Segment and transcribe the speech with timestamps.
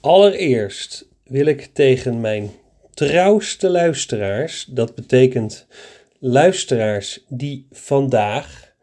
[0.00, 2.50] Allereerst wil ik tegen mijn
[2.94, 5.66] trouwste luisteraars, dat betekent
[6.18, 8.74] luisteraars die vandaag,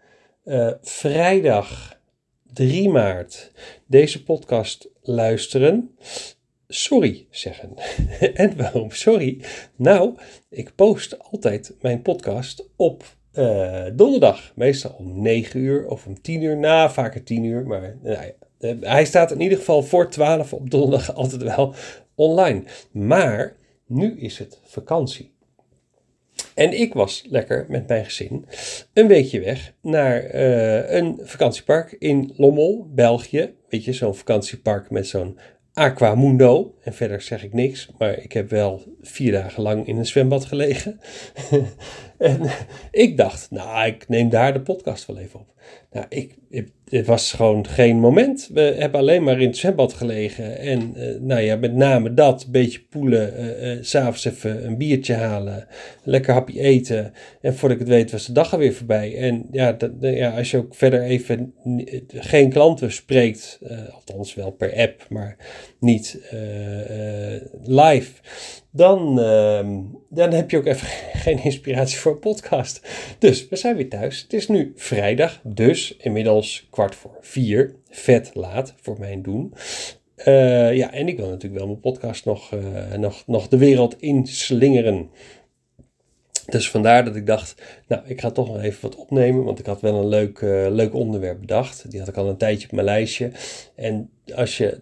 [0.46, 2.00] uh, vrijdag
[2.54, 3.52] 3 maart,
[3.88, 5.98] deze podcast luisteren,
[6.68, 7.74] sorry zeggen.
[8.34, 9.42] en waarom sorry?
[9.76, 10.18] Nou,
[10.50, 14.52] ik post altijd mijn podcast op uh, donderdag.
[14.56, 16.58] Meestal om 9 uur of om 10 uur.
[16.58, 17.68] Na, vaker 10 uur.
[17.68, 18.32] Maar nou ja,
[18.82, 21.74] hij staat in ieder geval voor 12 op donderdag altijd wel
[22.16, 22.64] online.
[22.92, 25.36] Maar nu is het vakantie.
[26.56, 28.46] En ik was lekker met mijn gezin
[28.94, 33.54] een weekje weg naar uh, een vakantiepark in Lommel, België.
[33.70, 35.38] Weet je, zo'n vakantiepark met zo'n
[35.74, 36.76] Aquamundo.
[36.84, 40.46] En verder zeg ik niks, maar ik heb wel vier dagen lang in een zwembad
[40.46, 41.00] gelegen.
[42.18, 42.42] en
[42.92, 45.56] ik dacht, nou, ik neem daar de podcast wel even op.
[45.92, 46.36] Nou, ik,
[46.90, 48.50] het was gewoon geen moment.
[48.54, 50.58] We hebben alleen maar in het zwembad gelegen.
[50.58, 54.78] En uh, nou ja, met name dat, een beetje poelen, uh, uh, s'avonds even een
[54.78, 55.68] biertje halen,
[56.04, 57.14] lekker hapje eten.
[57.42, 59.18] En voordat ik het weet was de dag alweer voorbij.
[59.18, 61.54] En ja, dat, ja als je ook verder even
[62.08, 63.60] geen klanten spreekt,
[63.94, 65.38] althans wel per app, maar
[65.80, 66.20] niet
[67.64, 68.12] live
[68.78, 69.68] dan, uh,
[70.10, 70.88] dan heb je ook even
[71.24, 72.88] geen inspiratie voor een podcast.
[73.20, 74.22] Dus we zijn weer thuis.
[74.22, 77.76] Het is nu vrijdag, dus inmiddels kwart voor vier.
[77.90, 79.54] Vet laat voor mijn doen.
[80.26, 84.02] Uh, ja, en ik wil natuurlijk wel mijn podcast nog, uh, nog, nog de wereld
[84.02, 85.10] inslingeren.
[86.48, 89.66] Dus vandaar dat ik dacht, nou, ik ga toch nog even wat opnemen, want ik
[89.66, 91.92] had wel een leuk, uh, leuk onderwerp bedacht.
[91.92, 93.32] Die had ik al een tijdje op mijn lijstje.
[93.76, 94.80] En als je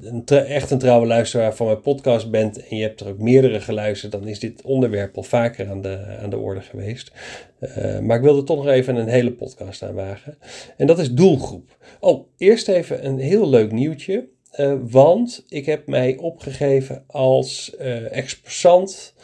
[0.00, 3.60] een echt een trouwe luisteraar van mijn podcast bent en je hebt er ook meerdere
[3.60, 7.12] geluisterd, dan is dit onderwerp al vaker aan de, aan de orde geweest.
[7.60, 10.38] Uh, maar ik wilde toch nog even een hele podcast aanwagen.
[10.76, 11.76] En dat is doelgroep.
[12.00, 14.28] Oh, eerst even een heel leuk nieuwtje.
[14.60, 19.14] Uh, want ik heb mij opgegeven als uh, exposant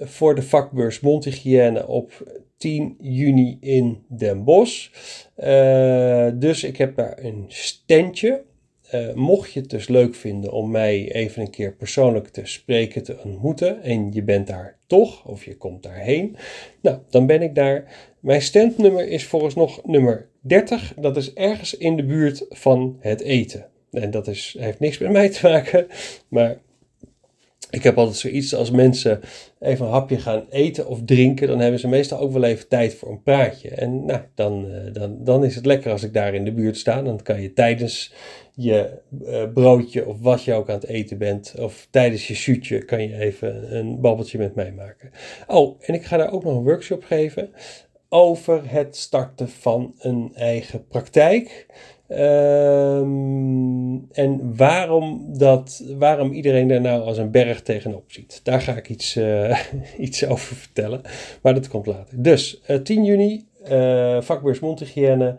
[0.00, 2.12] voor de vakbeurs Mondhygiëne op
[2.56, 4.88] 10 juni in Den Bosch.
[5.38, 8.42] Uh, dus ik heb daar een standje.
[8.94, 13.02] Uh, mocht je het dus leuk vinden om mij even een keer persoonlijk te spreken,
[13.02, 16.36] te ontmoeten en je bent daar toch of je komt daarheen,
[16.82, 17.84] nou dan ben ik daar.
[18.20, 20.94] Mijn standnummer is volgens nog nummer 30.
[20.96, 23.66] Dat is ergens in de buurt van het eten.
[23.90, 25.86] En dat is, heeft niks met mij te maken,
[26.28, 26.58] maar
[27.70, 29.20] ik heb altijd zoiets als mensen
[29.60, 32.94] even een hapje gaan eten of drinken, dan hebben ze meestal ook wel even tijd
[32.94, 33.68] voor een praatje.
[33.68, 36.76] En nou, dan, eh, dan, dan is het lekker als ik daar in de buurt
[36.76, 37.02] sta.
[37.02, 38.12] Dan kan je tijdens
[38.54, 38.90] je
[39.22, 43.02] uh, broodje of wat je ook aan het eten bent, of tijdens je shootje, kan
[43.02, 45.10] je even een babbeltje met mij maken.
[45.46, 47.50] Oh, en ik ga daar ook nog een workshop geven
[48.08, 51.66] over het starten van een eigen praktijk.
[52.12, 58.40] Um, en waarom, dat, waarom iedereen daar nou als een berg tegenop ziet.
[58.42, 59.58] Daar ga ik iets, uh,
[59.98, 61.00] iets over vertellen.
[61.42, 62.22] Maar dat komt later.
[62.22, 65.38] Dus uh, 10 juni, uh, vakbeurs Mondhygiëne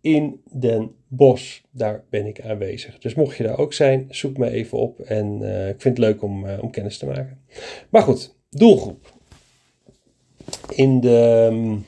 [0.00, 1.60] in Den Bosch.
[1.70, 2.98] Daar ben ik aanwezig.
[2.98, 5.00] Dus mocht je daar ook zijn, zoek me even op.
[5.00, 7.40] En ik vind het leuk om, om kennis te maken.
[7.88, 9.12] Maar goed, doelgroep.
[10.68, 11.48] In de...
[11.52, 11.84] Um,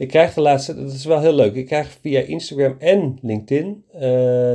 [0.00, 1.54] ik krijg de laatste, dat is wel heel leuk.
[1.54, 4.00] Ik krijg via Instagram en LinkedIn uh,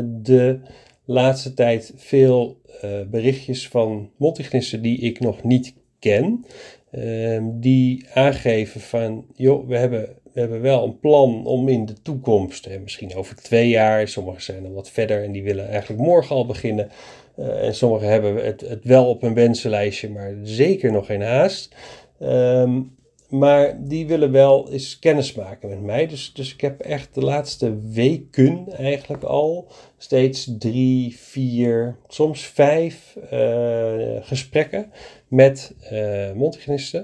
[0.06, 0.60] de
[1.06, 6.46] laatste tijd veel uh, berichtjes van multignisten die ik nog niet ken.
[6.92, 12.02] Uh, die aangeven van, joh, we hebben, we hebben wel een plan om in de
[12.02, 16.02] toekomst, en misschien over twee jaar, sommigen zijn dan wat verder en die willen eigenlijk
[16.02, 16.90] morgen al beginnen.
[17.40, 21.76] Uh, en sommigen hebben het, het wel op hun wensenlijstje, maar zeker nog geen haast.
[22.20, 22.95] Um,
[23.38, 26.08] maar die willen wel eens kennis maken met mij.
[26.08, 33.18] Dus, dus ik heb echt de laatste weken eigenlijk al steeds drie, vier, soms vijf
[33.34, 34.92] uh, gesprekken
[35.28, 37.00] met uh,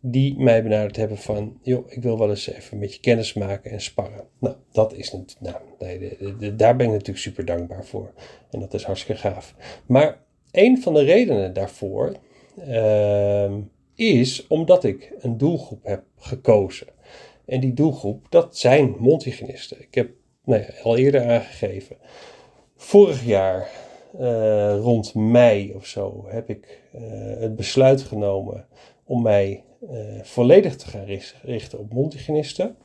[0.00, 3.70] die mij benaderd hebben van, joh, ik wil wel eens even met je kennis maken
[3.70, 4.24] en sparren.
[4.38, 5.56] Nou, dat is niet, nou,
[6.56, 8.12] daar ben ik natuurlijk super dankbaar voor.
[8.50, 9.54] En dat is hartstikke gaaf.
[9.86, 10.18] Maar
[10.52, 12.16] een van de redenen daarvoor,
[12.68, 13.54] uh,
[14.00, 16.86] is omdat ik een doelgroep heb gekozen.
[17.46, 19.80] En die doelgroep, dat zijn mondhygiënisten.
[19.80, 20.10] Ik heb
[20.44, 21.96] nou ja, al eerder aangegeven.
[22.76, 23.70] Vorig jaar,
[24.20, 27.00] uh, rond mei of zo, heb ik uh,
[27.40, 28.66] het besluit genomen
[29.04, 31.04] om mij uh, volledig te gaan
[31.42, 32.76] richten op mondhygiënisten.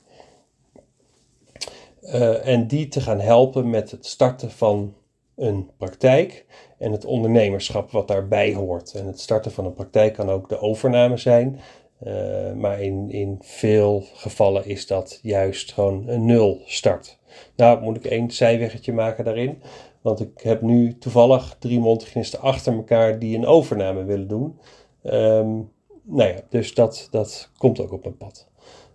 [2.43, 4.95] en die te gaan helpen met het starten van
[5.35, 6.45] een praktijk
[6.77, 8.93] en het ondernemerschap wat daarbij hoort.
[8.93, 11.59] En het starten van een praktijk kan ook de overname zijn.
[12.03, 17.19] Uh, maar in, in veel gevallen is dat juist gewoon een nul start.
[17.55, 19.61] Nou, moet ik één zijweggetje maken daarin.
[20.01, 24.59] Want ik heb nu toevallig drie mondhygiënisten achter elkaar die een overname willen doen.
[25.03, 25.71] Um,
[26.03, 28.47] nou ja, dus dat, dat komt ook op mijn pad.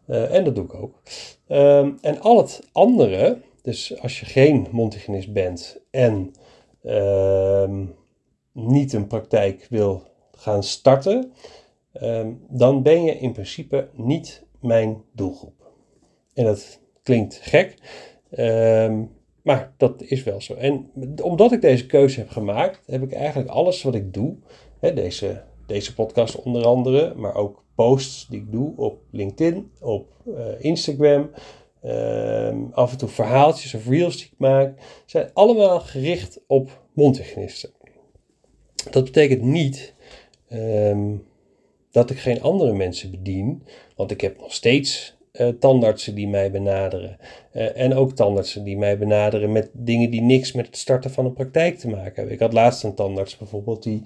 [0.07, 0.95] Uh, en dat doe ik ook.
[1.49, 6.35] Um, en al het andere, dus als je geen mondhygiënist bent en
[6.85, 7.95] um,
[8.53, 10.03] niet een praktijk wil
[10.33, 11.33] gaan starten,
[12.03, 15.73] um, dan ben je in principe niet mijn doelgroep.
[16.35, 17.75] En dat klinkt gek,
[19.43, 20.55] maar dat is wel zo.
[20.55, 20.91] En
[21.23, 24.37] omdat ik deze keuze heb gemaakt, heb ik eigenlijk alles wat ik doe,
[24.79, 30.07] hè, deze deze podcast onder andere, maar ook posts die ik doe op LinkedIn, op
[30.27, 31.31] uh, Instagram,
[31.85, 37.71] uh, af en toe verhaaltjes of reels die ik maak, zijn allemaal gericht op mondhygiënisten.
[38.91, 39.94] Dat betekent niet
[40.53, 41.27] um,
[41.91, 43.62] dat ik geen andere mensen bedien,
[43.97, 47.17] want ik heb nog steeds uh, tandartsen die mij benaderen.
[47.53, 51.25] Uh, en ook tandartsen die mij benaderen met dingen die niks met het starten van
[51.25, 52.33] een praktijk te maken hebben.
[52.33, 54.03] Ik had laatst een tandarts bijvoorbeeld die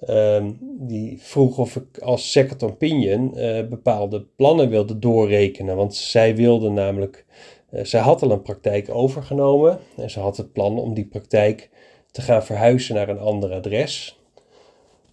[0.00, 5.76] Ehm, die vroeg of ik als second opinion uh, bepaalde plannen wilde doorrekenen.
[5.76, 7.24] Want zij wilde namelijk,
[7.70, 11.70] uh, zij had al een praktijk overgenomen en ze had het plan om die praktijk
[12.10, 14.18] te gaan verhuizen naar een ander adres.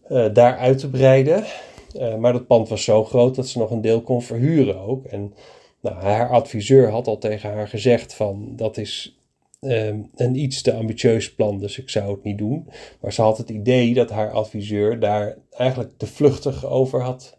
[0.10, 1.44] Uh, daar uit te breiden.
[2.20, 5.06] maar dat pand was zo groot dat ze nog een deel kon verhuren ook.
[5.06, 5.34] En
[5.82, 9.21] nou, haar adviseur had al tegen haar gezegd van dat is
[9.62, 12.68] um, een iets te ambitieus plan, dus ik zou het niet doen.
[13.02, 17.38] Maar ze had het idee dat haar adviseur daar eigenlijk te vluchtig over had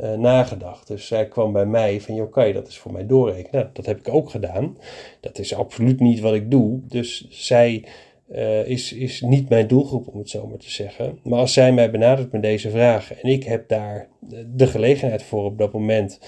[0.00, 0.86] uh, nagedacht.
[0.86, 3.60] Dus zij kwam bij mij van, joh, kan je dat eens voor mij doorrekenen?
[3.60, 4.78] Nou, dat heb ik ook gedaan.
[5.20, 6.80] Dat is absoluut niet wat ik doe.
[6.88, 7.84] Dus zij
[8.32, 11.18] uh, is, is niet mijn doelgroep, om het zo maar te zeggen.
[11.22, 14.08] Maar als zij mij benadert met deze vragen en ik heb daar
[14.54, 16.20] de gelegenheid voor op dat moment,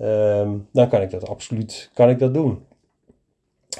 [0.00, 2.58] um, dan kan ik dat absoluut kan ik dat doen.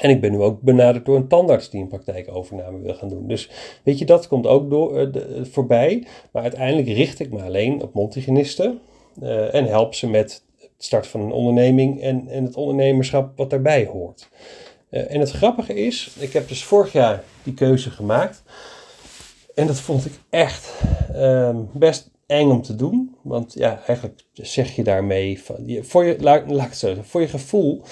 [0.00, 3.29] En ik ben nu ook benaderd door een tandarts die een praktijkovername wil gaan doen.
[3.29, 3.50] Dus
[3.82, 6.06] weet je, dat komt ook door, uh, de, voorbij.
[6.31, 8.81] Maar uiteindelijk richt ik me alleen op mondhygiënisten.
[9.23, 13.50] Uh, en help ze met het start van een onderneming en, en het ondernemerschap wat
[13.50, 14.29] daarbij hoort.
[14.91, 18.43] En het grappige is, ik heb dus vorig jaar die keuze gemaakt.
[19.55, 20.82] En dat vond ik echt
[21.12, 23.17] ehm, best eng om te doen.
[23.23, 27.82] Want ja, eigenlijk zeg je daarmee van, je, voor, je, laat, laat voor je gevoel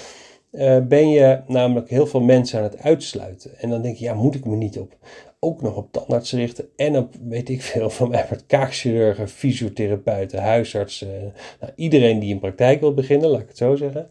[0.53, 3.59] uh, ben je namelijk heel veel mensen aan het uitsluiten.
[3.59, 4.97] En dan denk je, ja, moet ik me niet op
[5.45, 11.33] ook nog op tandartsen richten en op, weet ik veel, van mij kaakchirurgen, fysiotherapeuten, huisartsen.
[11.61, 14.09] Nou, iedereen die een praktijk wil beginnen, laat ik het zo zeggen.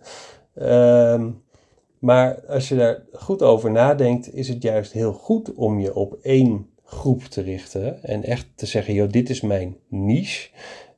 [0.56, 1.44] Um,
[2.00, 6.18] maar als je daar goed over nadenkt, is het juist heel goed om je op
[6.22, 10.50] één groep te richten en echt te zeggen, joh, dit is mijn niche.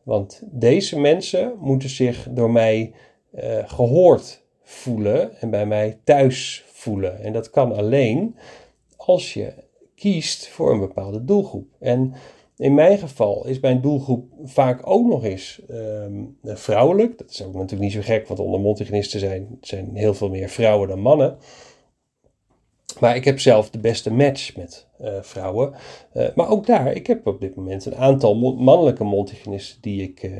[0.03, 2.93] Want deze mensen moeten zich door mij
[3.35, 7.19] uh, gehoord voelen en bij mij thuis voelen.
[7.19, 8.35] En dat kan alleen
[8.95, 9.53] als je
[9.95, 11.67] kiest voor een bepaalde doelgroep.
[11.79, 12.13] En
[12.57, 17.17] in mijn geval is mijn doelgroep vaak ook nog eens um, vrouwelijk.
[17.17, 20.49] Dat is ook natuurlijk niet zo gek, want onder mondhygiënisten zijn, zijn heel veel meer
[20.49, 21.37] vrouwen dan mannen.
[22.99, 25.73] Maar ik heb zelf de beste match met uh, vrouwen.
[26.13, 30.23] Uh, maar ook daar, ik heb op dit moment een aantal mannelijke mondhygiënisten die ik,
[30.23, 30.31] uh,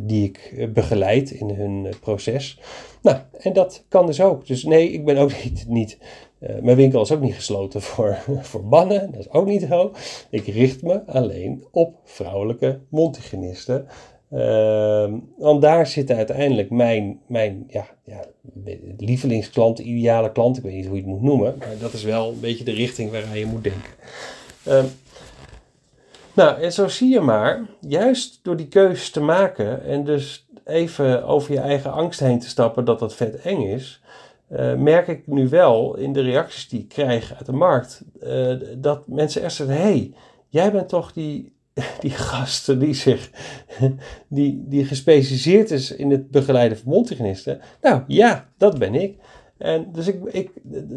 [0.00, 2.60] die ik begeleid in hun proces.
[3.02, 4.46] Nou, en dat kan dus ook.
[4.46, 5.64] Dus nee, ik ben ook niet.
[5.68, 5.98] niet
[6.60, 8.18] mijn winkel is ook niet gesloten voor,
[8.50, 9.10] voor mannen.
[9.12, 9.92] Dat is ook niet zo.
[10.30, 13.86] Ik richt me alleen op vrouwelijke mondhygiënisten.
[14.32, 18.24] Uh, want daar zit uiteindelijk mijn, mijn ja, ja,
[18.98, 20.56] lievelingsklant, ideale klant.
[20.56, 21.54] Ik weet niet hoe je het moet noemen.
[21.58, 23.90] Maar dat is wel een beetje de richting waaraan je moet denken.
[24.68, 24.84] Uh,
[26.32, 31.24] nou, en zo zie je maar, juist door die keuze te maken en dus even
[31.24, 34.00] over je eigen angst heen te stappen dat dat vet eng is,
[34.50, 38.54] uh, merk ik nu wel in de reacties die ik krijg uit de markt, uh,
[38.76, 40.12] dat mensen echt zeggen, hey,
[40.48, 41.55] jij bent toch die
[42.04, 43.30] die gasten die zich,
[44.28, 47.60] die, die gespecialiseerd is in het begeleiden van mondhygiënisten.
[47.80, 49.16] Nou ja, dat ben ik.
[49.58, 50.50] En dus ik, ik,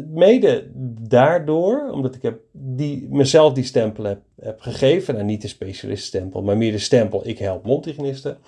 [0.08, 0.70] mede
[1.08, 6.42] daardoor, omdat ik heb die, mezelf die stempel heb, heb gegeven, nou niet de specialiststempel,
[6.42, 8.38] maar meer de stempel, ik help mondhygiënisten.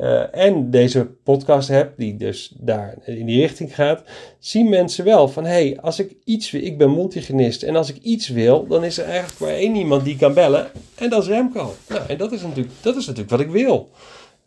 [0.00, 4.02] Uh, en deze podcast heb, die dus daar in die richting gaat,
[4.38, 7.88] zien mensen wel van hé, hey, als ik iets wil, ik ben multigenist en als
[7.88, 11.22] ik iets wil, dan is er eigenlijk maar één iemand die kan bellen en dat
[11.22, 11.74] is Remco.
[11.88, 13.90] Nou, en dat is natuurlijk, dat is natuurlijk wat ik wil.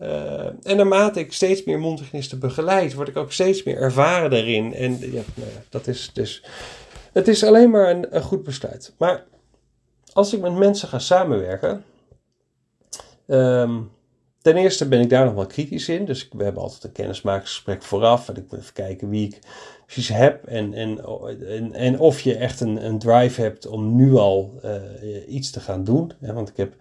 [0.02, 4.74] Uh, en naarmate ik steeds meer multigenisten begeleid, word ik ook steeds meer ervaren daarin.
[4.74, 6.44] En ja, nou ja, dat is dus,
[7.12, 8.94] het is alleen maar een, goed besluit.
[8.98, 9.26] Maar
[10.14, 11.84] als ik met mensen ga samenwerken,
[13.28, 13.92] um,
[14.44, 16.06] ten eerste ben ik daar nog wel kritisch in.
[16.06, 18.30] Dus we hebben altijd een kennismakingsgesprek vooraf.
[18.30, 19.40] En ik wil even kijken wie ik
[19.86, 20.46] precies heb.
[20.46, 24.74] En, en, en, of je echt een, een drive hebt om nu al uh,
[25.28, 26.12] iets te gaan doen.
[26.20, 26.76] want ik heb,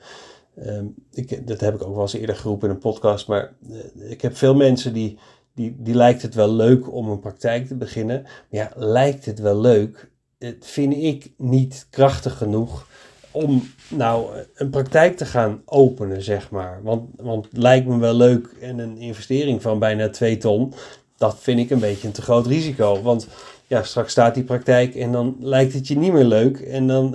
[0.66, 3.28] um, ik, dat heb ik ook wel eens eerder geroepen in een podcast.
[3.28, 5.18] Maar uh, ik heb veel mensen die,
[5.54, 8.22] die, die lijkt het wel leuk om een praktijk te beginnen.
[8.22, 10.10] Maar ja, lijkt het wel leuk?
[10.38, 12.86] Het vind ik niet krachtig genoeg
[13.32, 16.80] om nou een praktijk te gaan openen, zeg maar.
[16.82, 20.74] Want, want lijkt me wel leuk en een investering van bijna 2 ton,
[21.16, 23.02] dat vind ik een beetje een te groot risico.
[23.02, 23.26] Want
[23.66, 27.14] ja, straks staat die praktijk en dan lijkt het je niet meer leuk en dan,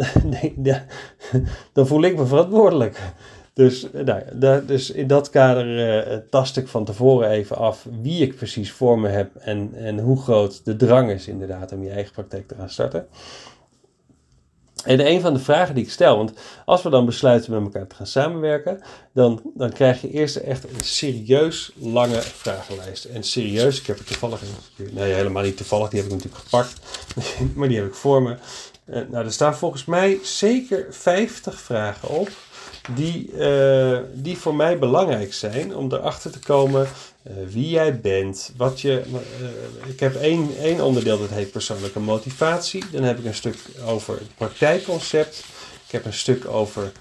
[1.74, 3.02] dan voel ik me verantwoordelijk.
[3.54, 8.36] Dus, nou, dus in dat kader uh, tast ik van tevoren even af wie ik
[8.36, 12.14] precies voor me heb en, en hoe groot de drang is inderdaad om je eigen
[12.14, 13.08] praktijk te gaan starten.
[14.88, 16.32] En een van de vragen die ik stel, want
[16.66, 18.82] als we dan besluiten met elkaar te gaan samenwerken,
[19.14, 23.06] dan, dan krijg je eerst echt een serieus lange vragenlijst.
[23.06, 24.42] En serieus, ik heb er toevallig,
[24.92, 26.74] nee helemaal niet toevallig, die heb ik natuurlijk gepakt,
[27.56, 28.36] maar die heb ik voor me.
[28.86, 32.30] Uh, nou, er staan volgens mij zeker 50 vragen op
[32.96, 36.88] die, uh, die voor mij belangrijk zijn om erachter te komen
[37.50, 38.54] wie jij bent.
[38.58, 42.84] Wat je, uh, ik heb één, één onderdeel dat heet persoonlijke motivatie.
[42.92, 45.46] Dan heb ik een stuk over het praktijkconcept.
[45.86, 46.92] Ik heb een stuk over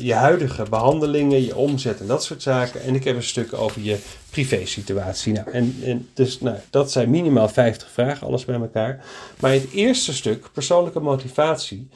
[0.00, 2.82] je huidige behandelingen, je omzet en dat soort zaken.
[2.82, 3.98] En ik heb een stuk over je
[4.30, 5.32] privésituatie.
[5.32, 9.04] Nou, en, dus, nou, dat zijn minimaal 50 vragen, alles bij elkaar.
[9.40, 11.88] Maar het eerste stuk, persoonlijke motivatie,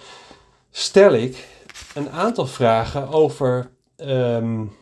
[0.70, 1.46] stel ik
[1.94, 4.72] een aantal vragen over um,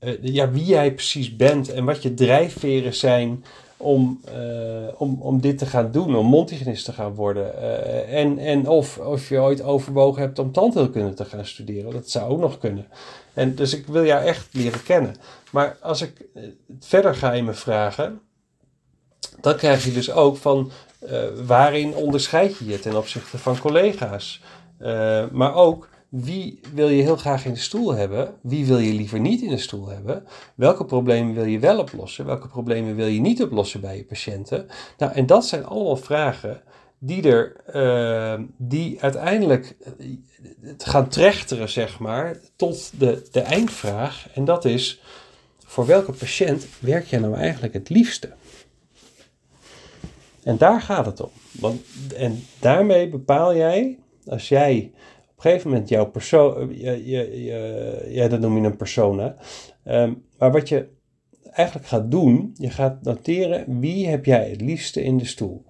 [0.00, 3.44] uh, ja, wie jij precies bent en wat je drijfveren zijn
[3.76, 7.52] om, uh, om, om dit te gaan doen, om mondhygiënist te gaan worden.
[7.58, 11.92] Uh, en en of, of je ooit overwogen hebt om tandheelkunde te gaan studeren.
[11.92, 12.86] Dat zou ook nog kunnen.
[13.34, 15.14] En dus ik wil jou echt leren kennen.
[15.50, 16.26] Maar als ik
[16.80, 18.20] verder ga in mijn vragen,
[19.40, 20.70] dan krijg je dus ook van
[21.46, 24.42] waarin onderscheid je je ten opzichte van collega's.
[25.30, 28.34] maar ook wie wil je heel graag in de stoel hebben?
[28.40, 30.26] Wie wil je liever niet in de stoel hebben?
[30.54, 32.26] Welke problemen wil je wel oplossen?
[32.26, 34.66] Welke problemen wil je niet oplossen bij je patiënten?
[34.98, 36.62] Nou, en dat zijn allemaal vragen
[36.98, 40.06] die er, uh, die uiteindelijk eh,
[40.78, 44.28] gaan trechteren, zeg maar, tot de, de eindvraag.
[44.34, 45.00] En dat is,
[45.64, 48.32] voor welke patiënt werk jij nou eigenlijk het liefste?
[50.42, 51.30] En daar gaat het om.
[51.50, 51.80] Want,
[52.16, 54.92] en daarmee bepaal jij, als jij
[55.44, 59.36] een gegeven moment jouw persoon, eh, ja, dat noem je een persona.
[59.84, 60.88] Um, maar wat je
[61.50, 65.64] eigenlijk gaat doen, je gaat noteren wie heb jij het liefste in de stoel.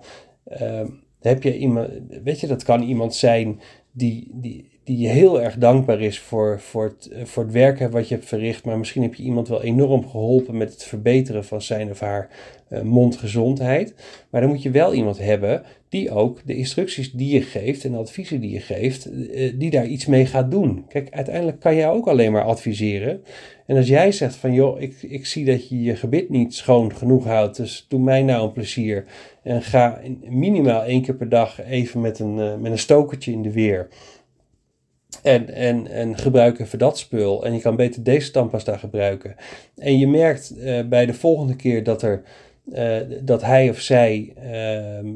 [0.62, 1.88] Um, heb je iemand,
[2.24, 3.60] weet je, dat kan iemand zijn
[3.92, 8.14] die, die, die heel erg dankbaar is voor, voor, het, voor het werk wat je
[8.14, 8.64] hebt verricht.
[8.64, 12.28] Maar misschien heb je iemand wel enorm geholpen met het verbeteren van zijn of haar
[12.68, 13.94] uh, mondgezondheid.
[14.30, 17.92] Maar dan moet je wel iemand hebben die ook de instructies die je geeft en
[17.92, 20.84] de adviezen die je geeft, uh, die daar iets mee gaat doen.
[20.88, 23.22] Kijk, uiteindelijk kan jij ook alleen maar adviseren.
[23.66, 26.94] En als jij zegt van joh, ik, ik zie dat je je gebit niet schoon
[26.94, 29.04] genoeg houdt, dus doe mij nou een plezier.
[29.42, 33.42] En ga minimaal één keer per dag even met een, uh, met een stokertje in
[33.42, 33.88] de weer.
[35.22, 37.44] En, en, en gebruik even dat spul.
[37.44, 39.34] En je kan beter deze tandpasta gebruiken.
[39.76, 42.22] En je merkt uh, bij de volgende keer dat, er,
[43.22, 45.12] dat hij of zij uh,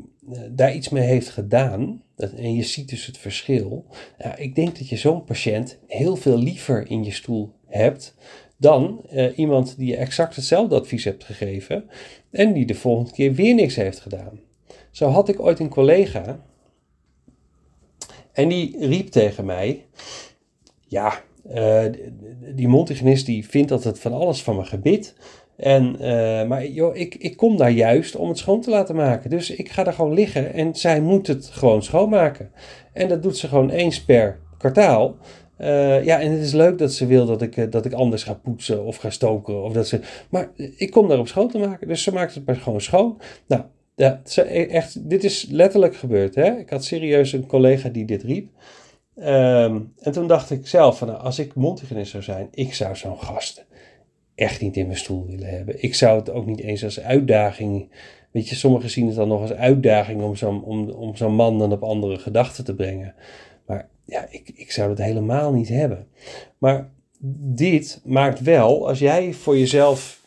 [0.50, 2.02] daar iets mee heeft gedaan.
[2.16, 3.86] Dat, en je ziet dus het verschil.
[4.18, 8.14] Nou, ik denk dat je zo'n patiënt heel veel liever in je stoel hebt.
[8.56, 9.06] Dan
[9.36, 11.84] iemand die je exact hetzelfde advies hebt gegeven.
[12.30, 14.40] En die de volgende keer weer niks heeft gedaan.
[14.90, 16.44] Zo had ik ooit een collega
[18.34, 19.86] en die riep tegen mij:
[20.88, 21.22] Ja,
[22.54, 25.14] die mondhygiënist die vindt dat het van alles van mijn gebit.
[25.56, 29.30] En, uh, maar joh, ik, ik kom daar juist om het schoon te laten maken.
[29.30, 32.50] Dus ik ga daar gewoon liggen en zij moet het gewoon schoonmaken.
[32.92, 35.16] En dat doet ze gewoon eens per kwartaal.
[35.58, 38.34] Uh, ja, en het is leuk dat ze wil dat ik, dat ik anders ga
[38.34, 39.62] poetsen of ga stoken.
[39.62, 41.88] Of dat ze, maar ik kom daar op schoon te maken.
[41.88, 43.20] Dus ze maakt het maar gewoon schoon.
[43.46, 43.62] Nou,
[43.94, 44.20] ja,
[44.68, 46.34] echt, dit is letterlijk gebeurd.
[46.34, 46.58] Hè?
[46.58, 48.48] Ik had serieus een collega die dit riep.
[49.16, 52.96] Um, en toen dacht ik zelf, van, nou, als ik mondhygiënist zou zijn, ik zou
[52.96, 53.66] zo'n gast
[54.34, 55.82] echt niet in mijn stoel willen hebben.
[55.82, 57.88] Ik zou het ook niet eens als uitdaging.
[58.30, 61.58] Weet je, sommigen zien het dan nog als uitdaging om zo'n om, om zo'n man
[61.58, 63.14] dan op andere gedachten te brengen.
[63.66, 66.06] Maar ja, ik, ik zou het helemaal niet hebben.
[66.58, 66.90] Maar
[67.54, 70.20] dit maakt wel, als jij voor jezelf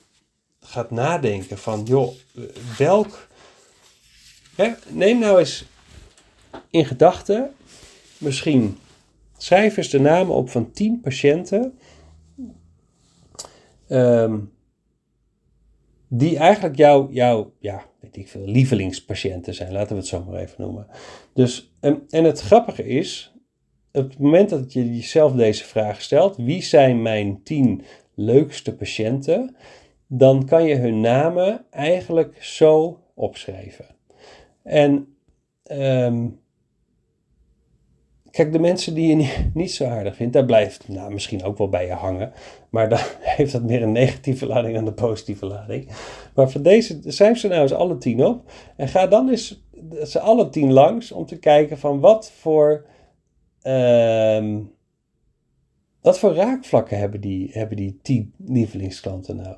[0.60, 2.14] gaat nadenken van, joh,
[2.78, 3.28] welk
[4.90, 5.66] neem nou eens
[6.70, 7.54] in gedachten,
[8.18, 8.78] misschien
[9.38, 11.78] schrijf eens de namen op van 10 patiënten
[13.88, 14.40] ehm,
[16.08, 20.40] die eigenlijk jouw, jouw ja, weet ik veel, lievelingspatiënten zijn, laten we het zo maar
[20.40, 20.88] even noemen.
[21.34, 23.34] Dus, en, en het grappige is,
[23.92, 27.82] op het moment dat je jezelf deze vraag stelt, wie zijn mijn tien
[28.16, 29.56] leukste patiënten,
[30.08, 33.86] dan kan je hun namen eigenlijk zo opschrijven.
[34.64, 35.18] En
[35.72, 36.40] um,
[38.38, 41.70] Kijk, de mensen die je niet zo aardig vindt, daar blijft nou, misschien ook wel
[41.70, 42.32] bij je hangen.
[42.70, 43.00] Maar dan
[43.38, 45.88] heeft dat meer een negatieve lading dan een positieve lading.
[46.36, 48.52] Maar voor deze, schrijf ze nou eens alle tien op.
[48.76, 49.64] En ga dan eens
[50.04, 52.86] ze alle tien langs om te kijken van wat voor...
[53.64, 54.56] Uh,
[56.02, 59.56] wat voor raakvlakken hebben die, hebben die tien lievelingsklanten nou?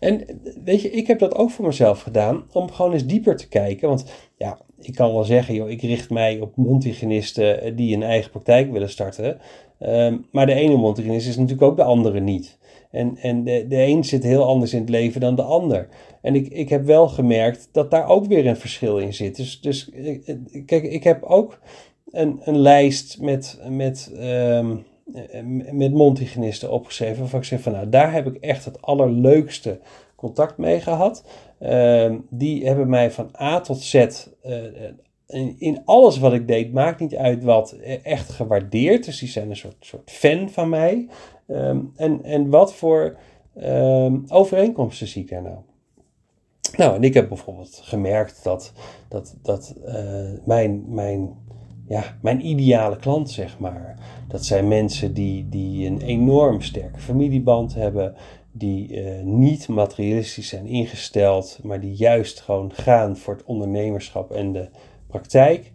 [0.00, 3.48] En weet je, ik heb dat ook voor mezelf gedaan om gewoon eens dieper te
[3.48, 3.88] kijken.
[3.88, 4.04] Want
[4.36, 8.30] ja, ik kan wel zeggen, joh, ik richt mij op mondhygiënisten eh, die een eigen
[8.30, 9.38] praktijk willen starten.
[9.78, 12.58] Ehm, maar de ene mondhygiënist is natuurlijk ook de andere niet.
[12.90, 15.88] En, en de, de een zit heel anders in het leven dan de ander.
[16.22, 19.36] En ik, ik heb wel gemerkt dat daar ook weer een verschil in zit.
[19.36, 21.60] Dus, dus eh, eh, kijk, ik heb ook
[22.10, 24.84] een, een lijst met, met, um,
[25.72, 27.18] met mondhygiënisten opgeschreven.
[27.18, 29.80] Waarvan ik zeg van nou, daar heb ik echt het allerleukste
[30.20, 31.24] contact mee gehad.
[31.58, 34.54] Ehm, die hebben mij van A tot Z uh,
[35.58, 39.04] in, alles wat ik deed, maakt niet uit wat, e, echt gewaardeerd.
[39.04, 41.08] Dus die zijn een soort, soort fan van mij.
[41.46, 43.16] Ehm, en, en wat voor
[43.54, 45.58] ehm, overeenkomsten zie ik daar nou?
[46.76, 48.72] Nou, en ik heb bijvoorbeeld gemerkt dat,
[49.08, 49.94] dat, dat uh,
[50.44, 51.36] mijn, mijn,
[51.88, 53.98] ja, mijn ideale klant, zeg maar,
[54.28, 58.14] dat zijn mensen die, die een enorm sterke familieband hebben,
[58.52, 64.52] die uh, niet materialistisch zijn ingesteld, maar die juist gewoon gaan voor het ondernemerschap en
[64.52, 64.68] de
[65.06, 65.72] praktijk.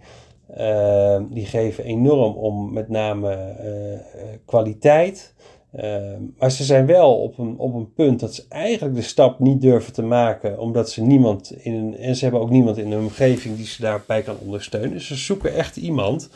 [0.58, 5.34] Uh, die geven enorm om met name uh, kwaliteit.
[5.72, 9.40] Ehm, maar ze zijn wel op een, op een punt dat ze eigenlijk de stap
[9.40, 13.02] niet durven te maken, omdat ze niemand in en ze hebben ook niemand in hun
[13.02, 15.02] omgeving die ze daarbij kan ondersteunen.
[15.02, 16.30] Ze zoeken echt iemand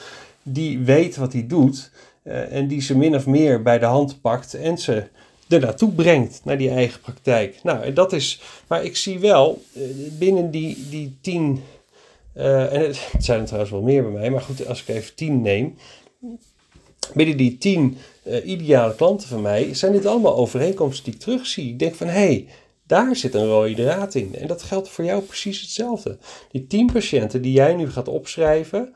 [0.44, 1.92] die weet wat hij doet
[2.24, 5.04] en die ze min of meer bij de hand pakt en ze
[5.50, 7.60] er naartoe brengt, naar die eigen praktijk.
[7.64, 9.82] Nou, dat is, maar ik zie wel eh,
[10.12, 11.64] binnen die, die tien,
[12.36, 15.16] uh, en het, zijn er trouwens wel meer bij mij, maar goed, als ik even
[15.16, 15.76] tien neem,
[17.14, 21.70] binnen die tien uh, ideale klanten van mij, zijn dit allemaal overeenkomsten die ik terugzie.
[21.70, 22.48] Ik denk van, hé, hey,
[22.88, 24.36] daar zit een rode draad in.
[24.36, 26.18] En dat geldt voor jou precies hetzelfde.
[26.52, 28.94] Die tien patiënten die jij nu gaat opschrijven,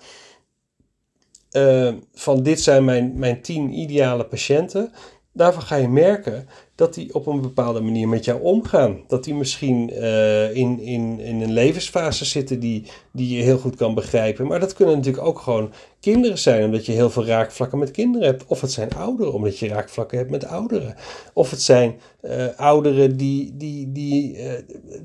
[2.14, 4.92] van dit zijn mijn, mijn tien ideale patiënten,
[5.34, 9.04] daarvan ga je merken dat die op een bepaalde manier met jou omgaan.
[9.08, 13.76] Dat die misschien uh, in, in, in een levensfase zitten die, die je heel goed
[13.76, 14.48] kan begrijpen.
[14.48, 18.28] Maar dat kunnen natuurlijk ook gewoon kinderen zijn, omdat je heel veel raakvlakken met kinderen
[18.28, 18.46] hebt.
[18.48, 20.96] Of het zijn ouderen, omdat je raakvlakken hebt met ouderen.
[21.34, 24.52] Of het zijn uh, ouderen die, die, die uh,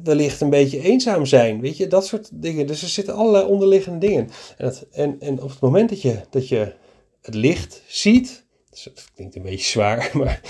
[0.04, 1.60] wellicht een beetje eenzaam zijn.
[1.60, 2.66] Weet je, dat soort dingen.
[2.66, 4.28] Dus er zitten allerlei onderliggende dingen.
[4.56, 6.72] En, en, en op het moment dat je, dat je
[7.20, 8.46] het licht ziet
[8.84, 10.40] dat klinkt een beetje zwaar, maar,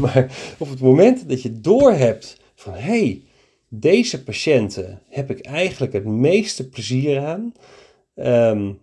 [0.00, 3.22] maar op het moment dat je doorhebt van hé, hey,
[3.68, 7.52] deze patiënten heb ik eigenlijk het meeste plezier aan.
[8.14, 8.80] Um,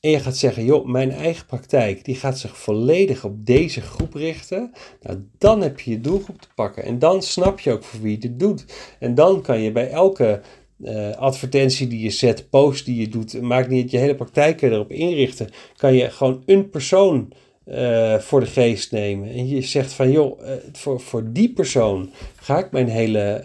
[0.00, 4.14] en je gaat zeggen, joh, mijn eigen praktijk, die gaat zich volledig op deze groep
[4.14, 4.72] richten.
[5.02, 6.84] Nou, dan heb je je doelgroep te pakken.
[6.84, 8.64] En dan snap je ook voor wie je dit doet.
[8.98, 10.40] En dan kan je bij elke
[10.84, 14.62] uh, advertentie die je zet, post die je doet, maakt niet dat je hele praktijk
[14.62, 15.48] erop inrichten.
[15.76, 17.32] Kan je gewoon een persoon
[17.66, 19.28] uh, voor de geest nemen.
[19.28, 23.42] En je zegt van joh, uh, voor, voor die persoon ga ik mijn hele,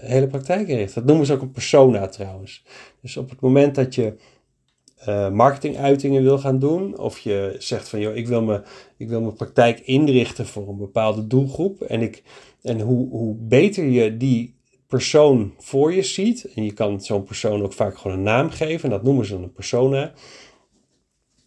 [0.00, 0.94] hele praktijk inrichten.
[0.94, 2.64] Dat noemen ze ook een persona trouwens.
[3.02, 4.14] Dus op het moment dat je
[5.32, 8.62] marketinguitingen wil gaan doen, of je zegt van joh, ik wil, me,
[8.96, 11.80] ik wil mijn praktijk inrichten voor een bepaalde doelgroep.
[11.82, 12.22] En, ik,
[12.62, 14.54] en hoe, hoe beter je die
[14.90, 16.52] persoon voor je ziet.
[16.54, 18.84] En je kan zo'n persoon ook vaak gewoon een naam geven.
[18.84, 20.12] En dat noemen ze een persona.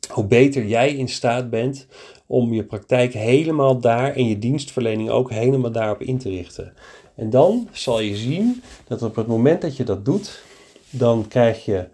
[0.09, 1.87] Hoe beter jij in staat bent
[2.27, 6.73] om je praktijk helemaal daar en je dienstverlening ook helemaal daarop in te richten.
[7.15, 10.43] En dan zal je zien dat op het moment dat je dat doet,
[10.89, 11.87] dan krijg je.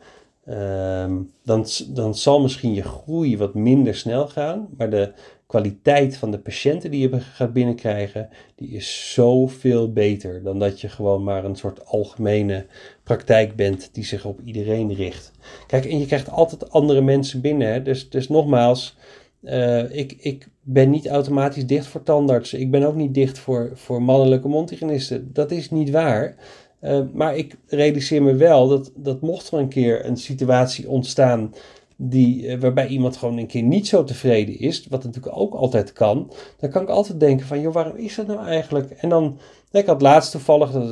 [0.47, 5.11] Uh, dan, dan zal misschien je groei wat minder snel gaan, maar de
[5.49, 10.89] kwaliteit van de patiënten die je gaat binnenkrijgen, die is zoveel beter dan dat je
[10.89, 12.65] gewoon maar een soort algemene
[13.03, 15.31] praktijk bent die zich op iedereen richt.
[15.67, 17.71] Kijk, en je krijgt altijd andere mensen binnen.
[17.71, 17.81] Hè?
[17.81, 18.97] Dus, dus nogmaals,
[19.41, 22.59] uh, ik, ik ben niet automatisch dicht voor tandartsen.
[22.59, 25.29] Ik ben ook niet dicht voor, voor mannelijke mondhygiënisten.
[25.33, 26.35] Dat is niet waar.
[26.81, 31.53] Uh, maar ik realiseer me wel dat, dat mocht er een keer een situatie ontstaan
[32.01, 36.31] die, waarbij iemand gewoon een keer niet zo tevreden is, wat natuurlijk ook altijd kan,
[36.59, 38.91] dan kan ik altijd denken van, joh, waarom is dat nou eigenlijk?
[38.91, 39.37] En dan,
[39.71, 40.89] ik had laatst toevallig, dat,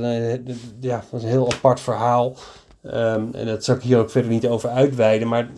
[0.80, 2.34] ja, dat is een heel apart verhaal,
[2.84, 5.50] ehm, en dat zal ik hier ook verder niet over uitweiden, maar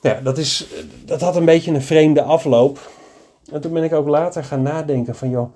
[0.00, 0.66] ja, dat, is,
[1.04, 2.90] dat had een beetje een vreemde afloop.
[3.52, 5.54] En toen ben ik ook later gaan nadenken van, joh,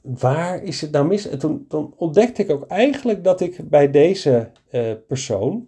[0.00, 1.28] waar is het nou mis?
[1.28, 5.66] En toen, toen ontdekte ik ook eigenlijk dat ik bij deze uh, persoon,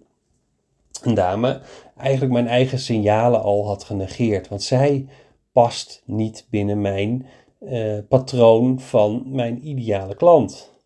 [1.04, 1.60] dame,
[1.96, 4.48] eigenlijk mijn eigen signalen al had genegeerd.
[4.48, 5.06] Want zij
[5.52, 7.26] past niet binnen mijn
[7.60, 10.79] uh, patroon van mijn ideale klant.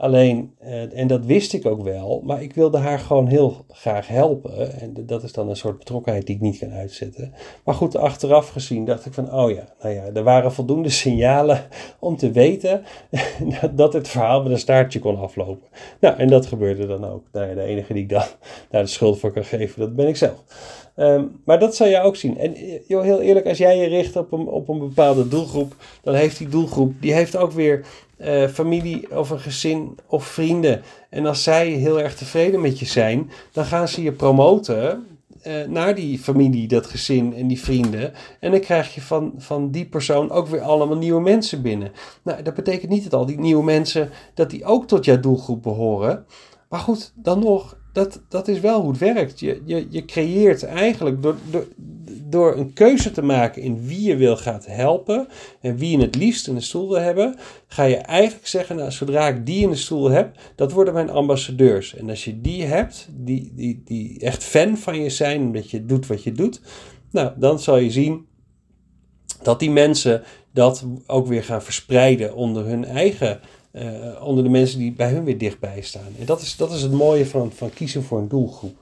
[0.00, 4.08] Alleen, eh, en dat wist ik ook wel, maar ik wilde haar gewoon heel graag
[4.08, 4.80] helpen.
[4.80, 7.32] En dat is dan een soort betrokkenheid die ik niet kan uitzetten.
[7.64, 11.60] Maar goed, achteraf gezien dacht ik van, oh ja, nou ja, er waren voldoende signalen
[11.98, 12.82] om te weten
[13.74, 15.68] dat het verhaal met een staartje kon aflopen.
[16.00, 17.24] Nou, en dat gebeurde dan ook.
[17.32, 18.24] Nou ja, de enige die ik dan
[18.70, 20.44] daar de schuld voor kan geven, dat ben ik zelf.
[20.94, 22.38] Ehm, maar dat zal je ook zien.
[22.38, 25.74] En eh, joh, heel eerlijk, als jij je richt op een, op een bepaalde doelgroep,
[26.02, 27.86] dan heeft die doelgroep, die heeft ook weer
[28.20, 30.82] uh, familie of een gezin of vrienden.
[31.10, 35.06] En als zij heel erg tevreden met je zijn, dan gaan ze je promoten
[35.46, 38.12] uh, naar die familie, dat gezin en die vrienden.
[38.40, 41.92] En dan krijg je van, van die persoon ook weer allemaal nieuwe mensen binnen.
[42.22, 45.62] Nou, dat betekent niet dat al die nieuwe mensen, dat die ook tot jouw doelgroep
[45.62, 46.26] behoren.
[46.68, 49.40] Maar goed, dan nog, dat, dat is wel hoe het werkt.
[49.40, 51.66] Je, je, je creëert eigenlijk door, door,
[52.30, 55.28] door een keuze te maken in wie je wil gaat helpen
[55.60, 58.90] en wie je het liefst in de stoel wil hebben, ga je eigenlijk zeggen, nou,
[58.90, 61.94] zodra ik die in de stoel heb, dat worden mijn ambassadeurs.
[61.94, 65.84] En als je die hebt, die, die, die echt fan van je zijn, omdat je
[65.84, 66.60] doet wat je doet,
[67.10, 68.26] nou, dan zal je zien
[69.42, 70.22] dat die mensen
[70.52, 73.40] dat ook weer gaan verspreiden onder hun eigen
[73.72, 76.12] uh, onder de mensen die bij hun weer dichtbij staan.
[76.18, 78.76] En dat is, dat is het mooie van, van kiezen voor een doelgroep.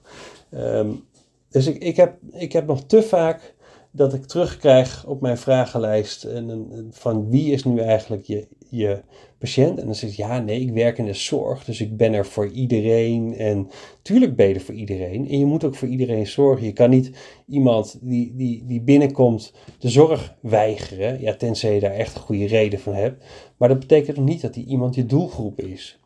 [0.54, 1.04] Um,
[1.50, 3.54] dus ik, ik, heb, ik heb nog te vaak
[3.90, 9.02] dat ik terugkrijg op mijn vragenlijst en, van wie is nu eigenlijk je, je
[9.38, 9.78] patiënt?
[9.78, 12.50] En dan zegt ja, nee, ik werk in de zorg, dus ik ben er voor
[12.50, 13.34] iedereen.
[13.36, 13.68] En
[14.02, 15.28] tuurlijk ben je er voor iedereen.
[15.28, 16.66] En je moet ook voor iedereen zorgen.
[16.66, 17.10] Je kan niet
[17.46, 22.46] iemand die, die, die binnenkomt de zorg weigeren, ja, tenzij je daar echt een goede
[22.46, 23.24] reden van hebt.
[23.56, 25.98] Maar dat betekent nog niet dat die iemand je doelgroep is.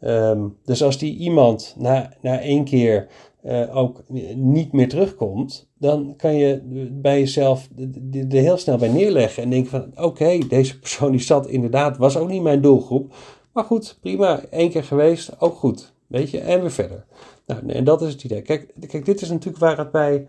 [0.00, 3.08] Um, dus als die iemand na, na één keer
[3.44, 4.02] uh, ook
[4.34, 6.60] niet meer terugkomt, dan kan je
[6.92, 7.68] bij jezelf
[8.12, 12.16] er heel snel bij neerleggen en denken van oké, deze persoon die zat inderdaad, was
[12.16, 13.14] ook niet mijn doelgroep.
[13.52, 15.92] Maar goed, prima, één keer geweest, ook goed.
[16.06, 17.04] Weet je, en weer verder.
[17.46, 18.42] Nou, en dat is het idee.
[18.42, 20.26] Kijk, kijk dit is natuurlijk waar het bij,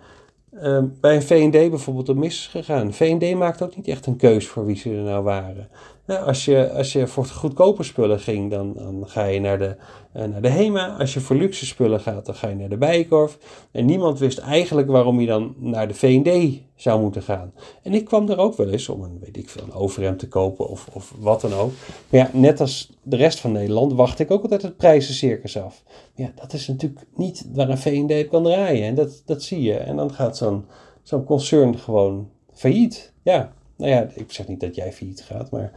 [0.54, 2.93] uh, bij een VND bijvoorbeeld om is gegaan.
[2.93, 5.69] VND maakt ook niet echt een keus voor wie ze er nou waren.
[6.17, 9.76] Als, je, als je voor goedkope spullen ging, dan, dan ga je naar de,
[10.15, 10.95] uh, naar de HEMA.
[10.98, 13.38] Als je voor luxe spullen gaat, dan ga je naar de Bijenkorf.
[13.72, 17.54] En niemand wist eigenlijk waarom je dan naar de V&D zou moeten gaan.
[17.84, 20.28] En ik kwam er ook wel eens om een, weet ik veel, een overhemd te
[20.28, 21.72] kopen of, of wat dan ook.
[22.10, 25.84] Maar ja, net als de rest van Nederland wacht ik ook altijd het prijzencircus af.
[26.15, 28.88] Ja, dat is natuurlijk niet waar een V&D kan draaien.
[28.88, 29.74] En dat, dat zie je.
[29.74, 30.65] En dan gaat zo'n
[31.04, 33.13] zo'n concern gewoon failliet.
[33.24, 35.72] Ja, nou ja, ik zeg niet dat jij failliet gaat, maar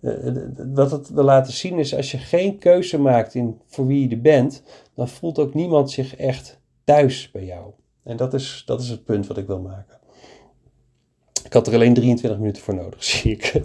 [0.00, 0.36] uh,
[0.74, 4.14] wat het wil laten zien is, als je geen keuze maakt in voor wie je
[4.14, 4.62] er bent,
[4.94, 7.72] dan voelt ook niemand zich echt thuis bij jou.
[8.02, 9.99] En dat is, dat is het punt wat ik wil maken.
[11.50, 13.60] Ik had er alleen 23 minuten voor nodig, zie ik.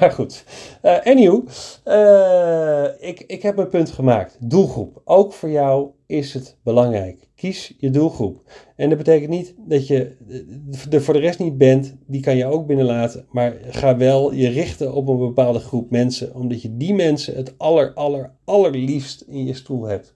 [0.00, 0.44] maar goed.
[0.82, 1.48] Uh, anyhow,
[1.84, 4.36] uh, ik, ik heb mijn punt gemaakt.
[4.40, 5.00] Doelgroep.
[5.04, 7.28] Ook voor jou is het belangrijk.
[7.34, 8.42] Kies je doelgroep.
[8.76, 10.16] En dat betekent niet dat je
[10.90, 11.96] er voor de rest niet bent.
[12.06, 13.26] Die kan je ook binnenlaten.
[13.30, 16.34] Maar ga wel je richten op een bepaalde groep mensen.
[16.34, 20.14] Omdat je die mensen het aller, aller, allerliefst in je stoel hebt.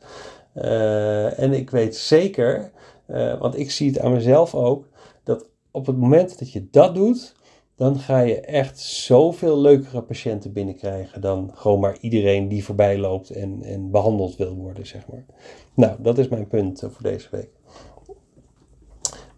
[1.36, 2.72] En ik weet zeker,
[3.38, 4.90] want ik zie het aan mezelf ook
[5.72, 7.34] op het moment dat je dat doet,
[7.76, 13.30] dan ga je echt zoveel leukere patiënten binnenkrijgen dan gewoon maar iedereen die voorbij loopt
[13.30, 15.24] en, en behandeld wil worden, zeg maar.
[15.74, 17.50] Nou, dat is mijn punt eh, voor deze week.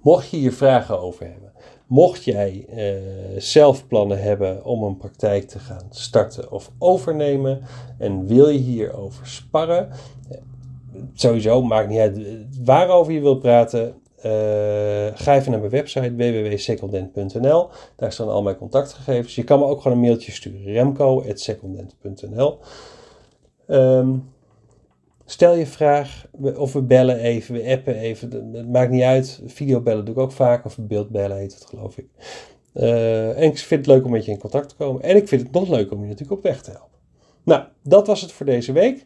[0.03, 1.53] Mocht je hier vragen over hebben,
[1.87, 7.63] mocht jij uh, zelf plannen hebben om een praktijk te gaan starten of overnemen
[7.99, 9.91] en wil je hierover sparren,
[10.31, 10.39] eh,
[11.13, 12.19] sowieso maakt niet uit
[12.65, 13.95] waarover je wilt praten.
[14.25, 14.31] Uh,
[15.15, 17.69] ga even naar mijn website www.secondent.nl.
[17.97, 19.35] Daar staan al mijn contactgegevens.
[19.35, 20.73] Je kan me ook gewoon een mailtje sturen.
[20.73, 22.59] remco.secondent.nl
[23.67, 24.17] um, ehm,
[25.27, 28.53] Stel je vraag, of we bellen even, we appen even.
[28.53, 29.43] Het maakt niet uit.
[29.47, 30.65] Videobellen doe ik ook vaak.
[30.65, 32.07] Of beeldbellen heet het, geloof ik.
[32.75, 35.03] Uh, en ik vind het leuk om met je in contact te komen.
[35.03, 36.99] En ik vind het nog leuk om je natuurlijk op weg te helpen.
[37.45, 39.05] Nou, dat was het voor deze week.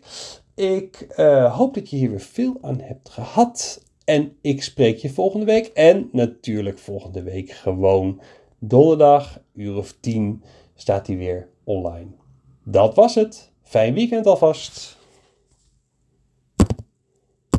[0.55, 3.83] Ik uh, hoop dat je hier weer veel aan hebt gehad.
[4.09, 5.67] En ik spreek je volgende week.
[5.67, 8.21] En natuurlijk volgende week gewoon
[8.59, 10.43] donderdag, uur of tien,
[10.75, 12.11] staat hij weer online.
[12.65, 13.53] Dat was het.
[13.63, 14.98] Fijn weekend alvast.